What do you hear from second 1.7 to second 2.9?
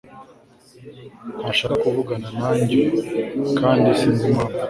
kuvugana nanjye